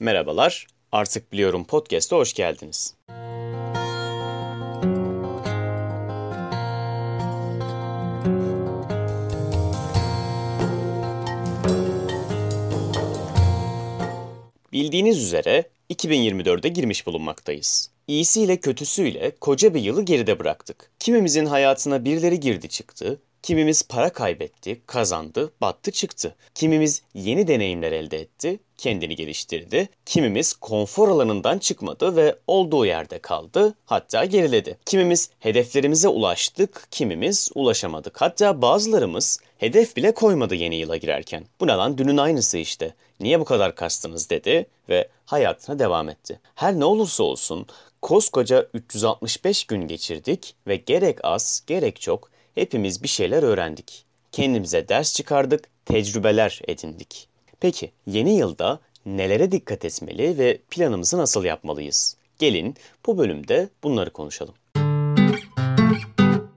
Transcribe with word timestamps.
Merhabalar, 0.00 0.66
Artık 0.92 1.32
Biliyorum 1.32 1.64
Podcast'a 1.64 2.16
hoş 2.16 2.32
geldiniz. 2.34 2.94
Bildiğiniz 14.72 15.22
üzere 15.22 15.64
2024'e 15.90 16.68
girmiş 16.68 17.06
bulunmaktayız. 17.06 17.90
İyisiyle 18.08 18.56
kötüsüyle 18.56 19.36
koca 19.40 19.74
bir 19.74 19.80
yılı 19.80 20.02
geride 20.02 20.38
bıraktık. 20.38 20.90
Kimimizin 20.98 21.46
hayatına 21.46 22.04
birileri 22.04 22.40
girdi 22.40 22.68
çıktı, 22.68 23.20
Kimimiz 23.44 23.82
para 23.82 24.12
kaybetti, 24.12 24.80
kazandı, 24.86 25.52
battı 25.60 25.90
çıktı. 25.90 26.34
Kimimiz 26.54 27.02
yeni 27.14 27.48
deneyimler 27.48 27.92
elde 27.92 28.20
etti, 28.20 28.60
kendini 28.76 29.16
geliştirdi. 29.16 29.88
Kimimiz 30.06 30.52
konfor 30.52 31.08
alanından 31.08 31.58
çıkmadı 31.58 32.16
ve 32.16 32.36
olduğu 32.46 32.86
yerde 32.86 33.18
kaldı, 33.18 33.74
hatta 33.86 34.24
geriledi. 34.24 34.78
Kimimiz 34.86 35.30
hedeflerimize 35.40 36.08
ulaştık, 36.08 36.86
kimimiz 36.90 37.50
ulaşamadık. 37.54 38.20
Hatta 38.20 38.62
bazılarımız 38.62 39.40
hedef 39.58 39.96
bile 39.96 40.14
koymadı 40.14 40.54
yeni 40.54 40.76
yıla 40.76 40.96
girerken. 40.96 41.44
Bu 41.60 41.66
ne 41.66 41.98
dünün 41.98 42.16
aynısı 42.16 42.58
işte. 42.58 42.94
Niye 43.20 43.40
bu 43.40 43.44
kadar 43.44 43.74
kastınız 43.74 44.30
dedi 44.30 44.66
ve 44.88 45.08
hayatına 45.26 45.78
devam 45.78 46.08
etti. 46.08 46.40
Her 46.54 46.74
ne 46.74 46.84
olursa 46.84 47.22
olsun 47.22 47.66
koskoca 48.02 48.68
365 48.74 49.64
gün 49.64 49.88
geçirdik 49.88 50.54
ve 50.66 50.76
gerek 50.76 51.18
az 51.22 51.62
gerek 51.66 52.00
çok 52.00 52.33
hepimiz 52.54 53.02
bir 53.02 53.08
şeyler 53.08 53.42
öğrendik. 53.42 54.04
Kendimize 54.32 54.88
ders 54.88 55.14
çıkardık, 55.14 55.64
tecrübeler 55.84 56.60
edindik. 56.68 57.28
Peki 57.60 57.92
yeni 58.06 58.36
yılda 58.36 58.80
nelere 59.06 59.52
dikkat 59.52 59.84
etmeli 59.84 60.38
ve 60.38 60.58
planımızı 60.70 61.18
nasıl 61.18 61.44
yapmalıyız? 61.44 62.16
Gelin 62.38 62.76
bu 63.06 63.18
bölümde 63.18 63.68
bunları 63.82 64.10
konuşalım. 64.10 64.54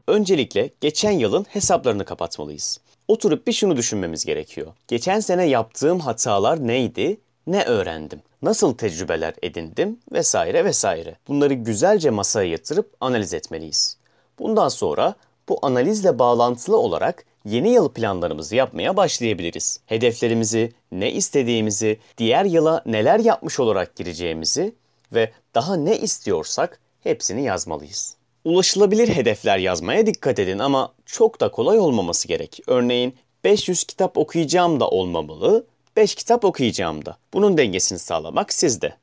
Öncelikle 0.08 0.70
geçen 0.81 1.12
yılın 1.12 1.45
hesaplarını 1.50 2.06
kapatmalıyız. 2.06 2.80
Oturup 3.08 3.48
bir 3.48 3.54
şunu 3.54 3.78
düşünmemiz 3.78 4.26
gerekiyor. 4.26 4.73
Geçen 4.88 5.20
sene 5.20 5.45
yaptığım 5.48 6.00
hatalar 6.00 6.67
neydi? 6.67 7.17
Ne 7.48 7.64
öğrendim? 7.64 8.22
Nasıl 8.42 8.73
tecrübeler 8.73 9.34
edindim? 9.42 10.00
Vesaire 10.11 10.66
vesaire. 10.66 11.16
Bunları 11.28 11.54
güzelce 11.54 12.09
masaya 12.09 12.50
yatırıp 12.50 12.95
analiz 13.02 13.34
etmeliyiz. 13.34 13.98
Bundan 14.39 14.70
sonra 14.70 15.16
bu 15.50 15.59
analizle 15.62 16.20
bağlantılı 16.20 16.78
olarak 16.78 17.26
yeni 17.45 17.70
yıl 17.70 17.90
planlarımızı 17.90 18.56
yapmaya 18.56 18.98
başlayabiliriz. 18.98 19.80
Hedeflerimizi, 19.86 20.73
ne 20.92 21.12
istediğimizi, 21.12 22.00
diğer 22.17 22.45
yıla 22.45 22.84
neler 22.86 23.20
yapmış 23.20 23.59
olarak 23.59 23.95
gireceğimizi 23.95 24.76
ve 25.14 25.31
daha 25.56 25.76
ne 25.76 25.98
istiyorsak 25.98 26.80
hepsini 27.04 27.44
yazmalıyız. 27.44 28.16
Ulaşılabilir 28.45 29.08
hedefler 29.08 29.58
yazmaya 29.58 30.06
dikkat 30.06 30.39
edin 30.39 30.59
ama 30.59 30.94
çok 31.06 31.42
da 31.42 31.52
kolay 31.52 31.80
olmaması 31.80 32.28
gerek. 32.28 32.59
Örneğin 32.67 33.16
500 33.44 33.84
kitap 33.84 34.17
okuyacağım 34.17 34.80
da 34.80 34.89
olmamalı, 34.89 35.66
5 35.95 36.16
kitap 36.16 36.45
okuyacağım 36.45 37.06
da. 37.06 37.17
Bunun 37.34 37.58
dengesini 37.58 38.00
sağlamak 38.00 38.54
sizde. 38.54 38.94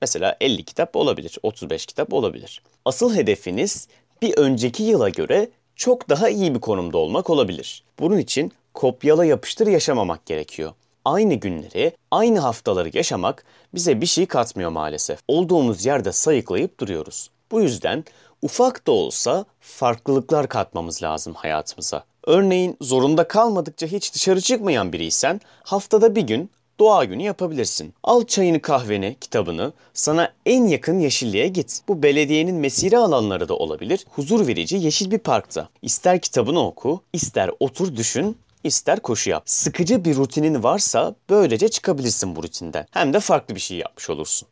Mesela 0.00 0.36
50 0.40 0.64
kitap 0.64 0.96
olabilir, 0.96 1.38
35 1.42 1.86
kitap 1.86 2.12
olabilir. 2.12 2.62
Asıl 2.84 3.14
hedefiniz 3.14 3.88
bir 4.22 4.38
önceki 4.38 4.82
yıla 4.82 5.08
göre 5.08 5.48
çok 5.76 6.08
daha 6.08 6.28
iyi 6.28 6.54
bir 6.54 6.60
konumda 6.60 6.98
olmak 6.98 7.30
olabilir. 7.30 7.84
Bunun 7.98 8.18
için 8.18 8.52
kopyala 8.74 9.24
yapıştır 9.24 9.66
yaşamamak 9.66 10.26
gerekiyor. 10.26 10.72
Aynı 11.04 11.34
günleri, 11.34 11.92
aynı 12.10 12.38
haftaları 12.38 12.90
yaşamak 12.96 13.44
bize 13.74 14.00
bir 14.00 14.06
şey 14.06 14.26
katmıyor 14.26 14.70
maalesef. 14.70 15.20
Olduğumuz 15.28 15.86
yerde 15.86 16.12
sayıklayıp 16.12 16.80
duruyoruz. 16.80 17.30
Bu 17.50 17.60
yüzden 17.60 18.04
ufak 18.42 18.86
da 18.86 18.92
olsa 18.92 19.44
farklılıklar 19.60 20.48
katmamız 20.48 21.02
lazım 21.02 21.34
hayatımıza. 21.34 22.04
Örneğin 22.26 22.76
zorunda 22.80 23.28
kalmadıkça 23.28 23.86
hiç 23.86 24.14
dışarı 24.14 24.40
çıkmayan 24.40 24.92
biriysen 24.92 25.40
haftada 25.62 26.16
bir 26.16 26.22
gün 26.22 26.50
doğa 26.82 27.04
günü 27.04 27.22
yapabilirsin. 27.22 27.94
Al 28.02 28.24
çayını 28.24 28.62
kahveni, 28.62 29.16
kitabını, 29.20 29.72
sana 29.94 30.32
en 30.46 30.64
yakın 30.66 30.98
yeşilliğe 30.98 31.48
git. 31.48 31.80
Bu 31.88 32.02
belediyenin 32.02 32.54
mesire 32.54 32.96
alanları 32.96 33.48
da 33.48 33.56
olabilir. 33.56 34.06
Huzur 34.10 34.46
verici 34.46 34.76
yeşil 34.76 35.10
bir 35.10 35.18
parkta. 35.18 35.68
İster 35.82 36.20
kitabını 36.20 36.66
oku, 36.66 37.00
ister 37.12 37.50
otur 37.60 37.96
düşün, 37.96 38.36
ister 38.64 39.00
koşu 39.00 39.30
yap. 39.30 39.42
Sıkıcı 39.46 40.04
bir 40.04 40.16
rutinin 40.16 40.62
varsa 40.62 41.14
böylece 41.30 41.68
çıkabilirsin 41.68 42.36
bu 42.36 42.42
rutinden. 42.42 42.86
Hem 42.90 43.12
de 43.12 43.20
farklı 43.20 43.54
bir 43.54 43.60
şey 43.60 43.78
yapmış 43.78 44.10
olursun. 44.10 44.48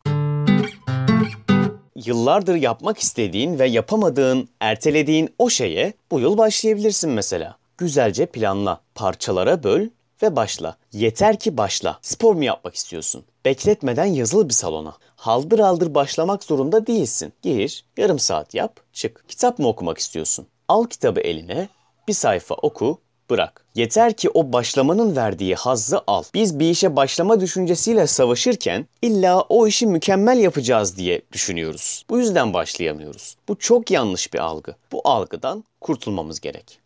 Yıllardır 1.95 2.55
yapmak 2.55 2.99
istediğin 2.99 3.59
ve 3.59 3.67
yapamadığın, 3.67 4.49
ertelediğin 4.59 5.29
o 5.39 5.49
şeye 5.49 5.93
bu 6.11 6.19
yıl 6.19 6.37
başlayabilirsin 6.37 7.11
mesela. 7.11 7.57
Güzelce 7.77 8.25
planla, 8.25 8.81
parçalara 8.95 9.63
böl 9.63 9.87
ve 10.23 10.35
başla. 10.35 10.77
Yeter 10.93 11.39
ki 11.39 11.57
başla. 11.57 11.99
Spor 12.01 12.35
mu 12.35 12.43
yapmak 12.43 12.75
istiyorsun? 12.75 13.23
Bekletmeden 13.45 14.05
yazılı 14.05 14.49
bir 14.49 14.53
salona. 14.53 14.93
Haldır 15.15 15.59
haldır 15.59 15.95
başlamak 15.95 16.43
zorunda 16.43 16.87
değilsin. 16.87 17.33
Gir, 17.41 17.85
yarım 17.97 18.19
saat 18.19 18.53
yap, 18.53 18.79
çık. 18.93 19.25
Kitap 19.27 19.59
mı 19.59 19.67
okumak 19.67 19.97
istiyorsun? 19.97 20.47
Al 20.67 20.85
kitabı 20.85 21.19
eline, 21.19 21.69
bir 22.07 22.13
sayfa 22.13 22.55
oku, 22.55 22.99
bırak. 23.29 23.65
Yeter 23.75 24.13
ki 24.13 24.29
o 24.29 24.53
başlamanın 24.53 25.15
verdiği 25.15 25.55
hazzı 25.55 26.01
al. 26.07 26.23
Biz 26.33 26.59
bir 26.59 26.69
işe 26.69 26.95
başlama 26.95 27.39
düşüncesiyle 27.39 28.07
savaşırken 28.07 28.87
illa 29.01 29.41
o 29.41 29.67
işi 29.67 29.87
mükemmel 29.87 30.39
yapacağız 30.39 30.97
diye 30.97 31.21
düşünüyoruz. 31.31 32.05
Bu 32.09 32.19
yüzden 32.19 32.53
başlayamıyoruz. 32.53 33.35
Bu 33.47 33.55
çok 33.59 33.91
yanlış 33.91 34.33
bir 34.33 34.39
algı. 34.39 34.75
Bu 34.91 35.01
algıdan 35.03 35.63
kurtulmamız 35.81 36.39
gerek. 36.39 36.81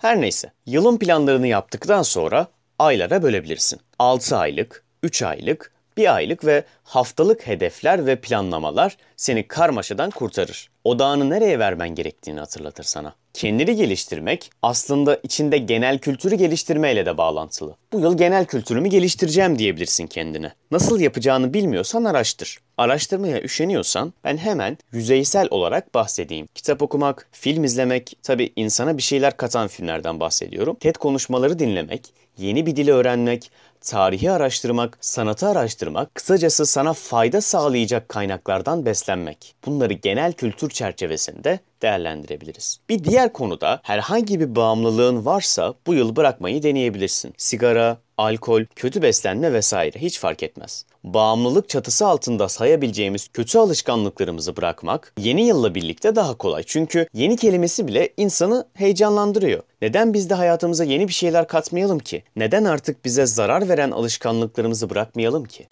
Her 0.00 0.20
neyse, 0.20 0.52
yılın 0.66 0.98
planlarını 0.98 1.46
yaptıktan 1.46 2.02
sonra 2.02 2.46
aylara 2.78 3.22
bölebilirsin. 3.22 3.80
6 3.98 4.36
aylık, 4.36 4.84
3 5.02 5.22
aylık, 5.22 5.72
1 5.96 6.14
aylık 6.14 6.44
ve 6.44 6.64
haftalık 6.82 7.46
hedefler 7.46 8.06
ve 8.06 8.16
planlamalar 8.16 8.96
seni 9.16 9.48
karmaşadan 9.48 10.10
kurtarır. 10.10 10.70
Odağını 10.84 11.30
nereye 11.30 11.58
vermen 11.58 11.88
gerektiğini 11.88 12.40
hatırlatır 12.40 12.84
sana. 12.84 13.14
Kendini 13.34 13.76
geliştirmek 13.76 14.50
aslında 14.62 15.20
içinde 15.22 15.58
genel 15.58 15.98
kültürü 15.98 16.34
geliştirmeyle 16.34 17.06
de 17.06 17.18
bağlantılı. 17.18 17.76
Bu 17.92 18.00
yıl 18.00 18.16
genel 18.18 18.44
kültürümü 18.44 18.88
geliştireceğim 18.88 19.58
diyebilirsin 19.58 20.06
kendine. 20.06 20.52
Nasıl 20.70 21.00
yapacağını 21.00 21.54
bilmiyorsan 21.54 22.04
araştır. 22.04 22.58
Araştırmaya 22.78 23.42
üşeniyorsan 23.42 24.12
ben 24.24 24.36
hemen 24.36 24.78
yüzeysel 24.92 25.48
olarak 25.50 25.94
bahsedeyim. 25.94 26.48
Kitap 26.54 26.82
okumak, 26.82 27.28
film 27.32 27.64
izlemek, 27.64 28.16
tabi 28.22 28.52
insana 28.56 28.96
bir 28.96 29.02
şeyler 29.02 29.36
katan 29.36 29.68
filmlerden 29.68 30.20
bahsediyorum. 30.20 30.76
TED 30.80 30.96
konuşmaları 30.96 31.58
dinlemek, 31.58 32.12
yeni 32.38 32.66
bir 32.66 32.76
dili 32.76 32.92
öğrenmek, 32.92 33.50
tarihi 33.80 34.30
araştırmak, 34.30 34.98
sanatı 35.00 35.48
araştırmak, 35.48 36.14
kısacası 36.14 36.66
sana 36.66 36.92
fayda 36.92 37.40
sağlayacak 37.40 38.08
kaynaklardan 38.08 38.86
beslenmek. 38.86 39.54
Bunları 39.66 39.92
genel 39.92 40.32
kültür 40.32 40.70
çerçevesinde 40.70 41.60
değerlendirebiliriz. 41.82 42.80
Bir 42.88 43.04
diğer 43.04 43.32
konuda 43.32 43.80
herhangi 43.82 44.40
bir 44.40 44.56
bağımlılığın 44.56 45.24
varsa 45.24 45.74
bu 45.86 45.94
yıl 45.94 46.16
bırakmayı 46.16 46.62
deneyebilirsin. 46.62 47.34
Sigara, 47.36 47.98
alkol, 48.20 48.64
kötü 48.76 49.02
beslenme 49.02 49.52
vesaire 49.52 49.98
hiç 49.98 50.18
fark 50.18 50.42
etmez. 50.42 50.84
Bağımlılık 51.04 51.68
çatısı 51.68 52.06
altında 52.06 52.48
sayabileceğimiz 52.48 53.28
kötü 53.28 53.58
alışkanlıklarımızı 53.58 54.56
bırakmak 54.56 55.12
yeni 55.18 55.46
yılla 55.46 55.74
birlikte 55.74 56.16
daha 56.16 56.34
kolay. 56.34 56.62
Çünkü 56.66 57.06
yeni 57.14 57.36
kelimesi 57.36 57.86
bile 57.86 58.12
insanı 58.16 58.66
heyecanlandırıyor. 58.74 59.62
Neden 59.82 60.14
biz 60.14 60.30
de 60.30 60.34
hayatımıza 60.34 60.84
yeni 60.84 61.08
bir 61.08 61.12
şeyler 61.12 61.48
katmayalım 61.48 61.98
ki? 61.98 62.22
Neden 62.36 62.64
artık 62.64 63.04
bize 63.04 63.26
zarar 63.26 63.68
veren 63.68 63.90
alışkanlıklarımızı 63.90 64.90
bırakmayalım 64.90 65.44
ki? 65.44 65.66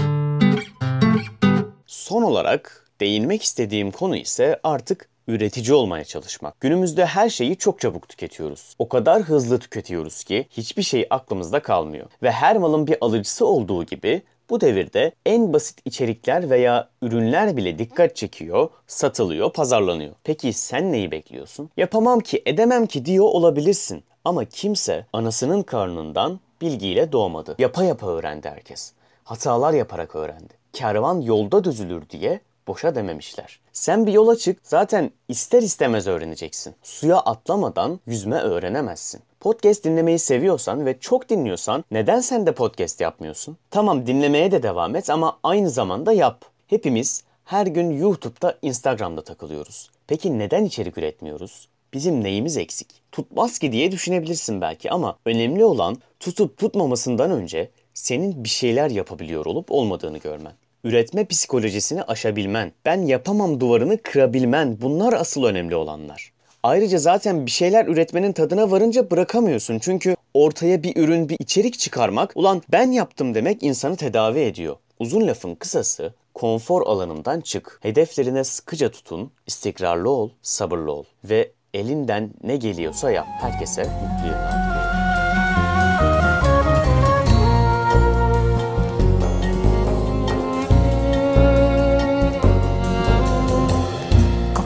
Son 1.86 2.22
olarak 2.22 2.84
değinmek 3.00 3.42
istediğim 3.42 3.90
konu 3.90 4.16
ise 4.16 4.60
artık 4.62 5.08
üretici 5.28 5.74
olmaya 5.74 6.04
çalışmak. 6.04 6.60
Günümüzde 6.60 7.06
her 7.06 7.28
şeyi 7.28 7.56
çok 7.56 7.80
çabuk 7.80 8.08
tüketiyoruz. 8.08 8.74
O 8.78 8.88
kadar 8.88 9.22
hızlı 9.22 9.58
tüketiyoruz 9.58 10.24
ki 10.24 10.46
hiçbir 10.50 10.82
şey 10.82 11.06
aklımızda 11.10 11.62
kalmıyor. 11.62 12.06
Ve 12.22 12.30
her 12.30 12.56
malın 12.56 12.86
bir 12.86 12.96
alıcısı 13.00 13.46
olduğu 13.46 13.84
gibi 13.84 14.22
bu 14.50 14.60
devirde 14.60 15.12
en 15.26 15.52
basit 15.52 15.78
içerikler 15.84 16.50
veya 16.50 16.88
ürünler 17.02 17.56
bile 17.56 17.78
dikkat 17.78 18.16
çekiyor, 18.16 18.70
satılıyor, 18.86 19.52
pazarlanıyor. 19.52 20.14
Peki 20.24 20.52
sen 20.52 20.92
neyi 20.92 21.10
bekliyorsun? 21.10 21.70
Yapamam 21.76 22.20
ki, 22.20 22.42
edemem 22.46 22.86
ki 22.86 23.04
diyor 23.04 23.24
olabilirsin. 23.24 24.04
Ama 24.24 24.44
kimse 24.44 25.06
anasının 25.12 25.62
karnından 25.62 26.40
bilgiyle 26.60 27.12
doğmadı. 27.12 27.54
Yapa 27.58 27.84
yapa 27.84 28.06
öğrendi 28.06 28.48
herkes. 28.48 28.92
Hatalar 29.24 29.72
yaparak 29.72 30.16
öğrendi. 30.16 30.54
Kervan 30.72 31.20
yolda 31.20 31.64
düzülür 31.64 32.10
diye 32.10 32.40
boşa 32.68 32.94
dememişler. 32.94 33.60
Sen 33.72 34.06
bir 34.06 34.12
yola 34.12 34.36
çık 34.36 34.58
zaten 34.62 35.10
ister 35.28 35.62
istemez 35.62 36.06
öğreneceksin. 36.06 36.74
Suya 36.82 37.18
atlamadan 37.18 38.00
yüzme 38.06 38.36
öğrenemezsin. 38.36 39.20
Podcast 39.40 39.84
dinlemeyi 39.84 40.18
seviyorsan 40.18 40.86
ve 40.86 40.98
çok 40.98 41.28
dinliyorsan 41.28 41.84
neden 41.90 42.20
sen 42.20 42.46
de 42.46 42.52
podcast 42.52 43.00
yapmıyorsun? 43.00 43.56
Tamam 43.70 44.06
dinlemeye 44.06 44.50
de 44.50 44.62
devam 44.62 44.96
et 44.96 45.10
ama 45.10 45.38
aynı 45.42 45.70
zamanda 45.70 46.12
yap. 46.12 46.44
Hepimiz 46.66 47.24
her 47.44 47.66
gün 47.66 47.90
YouTube'da, 47.90 48.58
Instagram'da 48.62 49.24
takılıyoruz. 49.24 49.90
Peki 50.06 50.38
neden 50.38 50.64
içerik 50.64 50.98
üretmiyoruz? 50.98 51.68
Bizim 51.92 52.24
neyimiz 52.24 52.56
eksik? 52.56 52.88
Tutmaz 53.12 53.58
ki 53.58 53.72
diye 53.72 53.92
düşünebilirsin 53.92 54.60
belki 54.60 54.90
ama 54.90 55.18
önemli 55.26 55.64
olan 55.64 55.96
tutup 56.20 56.58
tutmamasından 56.58 57.30
önce 57.30 57.70
senin 57.94 58.44
bir 58.44 58.48
şeyler 58.48 58.90
yapabiliyor 58.90 59.46
olup 59.46 59.72
olmadığını 59.72 60.18
görmen. 60.18 60.52
Üretme 60.88 61.24
psikolojisini 61.24 62.02
aşabilmen, 62.02 62.72
ben 62.84 63.02
yapamam 63.02 63.60
duvarını 63.60 64.02
kırabilmen 64.02 64.80
bunlar 64.80 65.12
asıl 65.12 65.44
önemli 65.44 65.76
olanlar. 65.76 66.32
Ayrıca 66.62 66.98
zaten 66.98 67.46
bir 67.46 67.50
şeyler 67.50 67.86
üretmenin 67.86 68.32
tadına 68.32 68.70
varınca 68.70 69.10
bırakamıyorsun. 69.10 69.78
Çünkü 69.78 70.16
ortaya 70.34 70.82
bir 70.82 70.96
ürün, 70.96 71.28
bir 71.28 71.36
içerik 71.40 71.78
çıkarmak, 71.78 72.32
ulan 72.34 72.62
ben 72.72 72.90
yaptım 72.90 73.34
demek 73.34 73.62
insanı 73.62 73.96
tedavi 73.96 74.38
ediyor. 74.38 74.76
Uzun 74.98 75.26
lafın 75.26 75.54
kısası, 75.54 76.14
konfor 76.34 76.82
alanından 76.86 77.40
çık. 77.40 77.78
Hedeflerine 77.82 78.44
sıkıca 78.44 78.90
tutun, 78.90 79.30
istikrarlı 79.46 80.10
ol, 80.10 80.30
sabırlı 80.42 80.92
ol 80.92 81.04
ve 81.24 81.52
elinden 81.74 82.30
ne 82.42 82.56
geliyorsa 82.56 83.10
yap. 83.10 83.26
Herkese 83.40 83.82
mutlu 83.82 84.26
yıllar. 84.26 85.07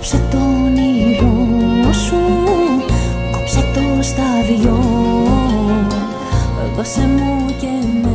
Κόψε 0.03 0.23
το 0.31 0.39
όνειρό 0.39 1.93
σου 1.93 2.17
Κόψε 3.33 3.65
το 3.75 4.03
σταδίο, 4.03 4.79
Δώσε 6.77 7.01
μου 7.01 7.47
και 7.61 7.67
με 8.03 8.12